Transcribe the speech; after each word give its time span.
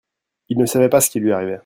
il 0.49 0.57
ne 0.57 0.65
savait 0.65 0.89
pas 0.89 0.99
ce 0.99 1.11
qui 1.11 1.19
lui 1.19 1.31
arrivait. 1.31 1.59